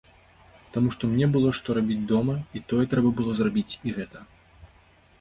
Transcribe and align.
Таму 0.77 0.89
што 0.95 1.09
мне 1.11 1.27
было 1.35 1.51
што 1.59 1.77
рабіць 1.79 1.99
дома, 2.13 2.35
і 2.59 2.65
тое 2.73 2.83
трэба 2.95 3.09
было 3.23 3.31
зрабіць, 3.41 3.69
і 3.87 3.99
гэта. 4.03 4.29